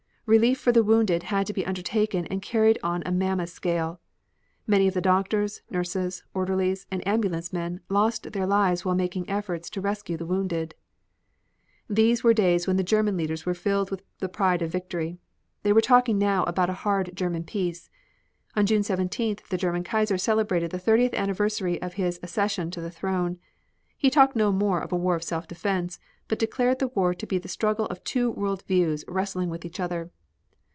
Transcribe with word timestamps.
Relief 0.27 0.57
for 0.59 0.71
the 0.71 0.83
wounded 0.83 1.23
had 1.23 1.45
to 1.45 1.51
be 1.51 1.65
undertaken 1.65 2.25
and 2.27 2.41
carried 2.41 2.79
on 2.81 3.03
a 3.05 3.11
mammoth 3.11 3.49
scale. 3.49 3.99
Many 4.65 4.87
of 4.87 4.93
the 4.93 5.01
doctors, 5.01 5.61
nurses, 5.69 6.23
orderlies 6.33 6.85
and 6.89 7.05
ambulance 7.05 7.51
men 7.51 7.81
lost 7.89 8.31
their 8.31 8.47
lives 8.47 8.85
while 8.85 8.95
making 8.95 9.29
efforts 9.29 9.69
to 9.71 9.81
rescue 9.81 10.15
the 10.15 10.25
wounded. 10.25 10.73
These 11.89 12.23
were 12.23 12.33
days 12.33 12.65
when 12.65 12.77
the 12.77 12.83
German 12.83 13.17
leaders 13.17 13.45
were 13.45 13.53
filled 13.53 13.91
with 13.91 14.03
the 14.19 14.29
pride 14.29 14.61
of 14.61 14.71
victory. 14.71 15.17
They 15.63 15.73
were 15.73 15.81
talking 15.81 16.17
now 16.17 16.45
about 16.45 16.69
a 16.69 16.73
hard 16.87 17.09
German 17.13 17.43
peace. 17.43 17.89
On 18.55 18.65
June 18.65 18.83
17th 18.83 19.49
the 19.49 19.57
German 19.57 19.83
Kaiser 19.83 20.17
celebrated 20.17 20.71
the 20.71 20.79
thirtieth 20.79 21.13
anniversary 21.13 21.81
of 21.81 21.95
his 21.95 22.21
accession 22.23 22.71
to 22.71 22.79
the 22.79 22.91
throne. 22.91 23.37
He 23.97 24.09
talked 24.09 24.37
no 24.37 24.53
more 24.53 24.79
of 24.79 24.93
a 24.93 24.95
war 24.95 25.17
of 25.17 25.23
self 25.25 25.45
defense, 25.45 25.99
but 26.29 26.39
declared 26.39 26.79
the 26.79 26.87
war 26.87 27.13
to 27.13 27.27
be 27.27 27.37
the 27.37 27.49
struggle 27.49 27.85
of 27.87 28.01
two 28.05 28.31
world 28.31 28.61
views 28.65 29.03
wrestling 29.09 29.49
with 29.49 29.65
each 29.65 29.77
other. 29.81 30.09